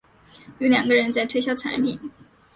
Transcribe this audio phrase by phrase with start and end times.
[0.57, 2.09] 有两个人在推销产品